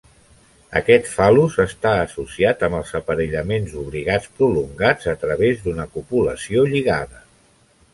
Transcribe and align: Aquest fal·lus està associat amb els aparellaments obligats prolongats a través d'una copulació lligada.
Aquest 0.79 1.09
fal·lus 1.17 1.57
està 1.65 1.91
associat 2.07 2.65
amb 2.69 2.79
els 2.79 2.95
aparellaments 3.03 3.77
obligats 3.85 4.35
prolongats 4.41 5.15
a 5.17 5.19
través 5.27 5.67
d'una 5.69 5.91
copulació 5.97 6.71
lligada. 6.77 7.27